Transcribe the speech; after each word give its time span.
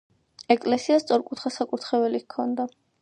ეკლესიას 0.53 1.05
სწორკუთხა 1.05 1.51
საკურთხეველი 1.59 2.23
ჰქონდა. 2.25 2.67